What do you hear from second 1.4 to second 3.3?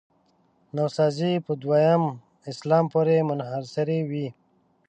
په دویم اسلام پورې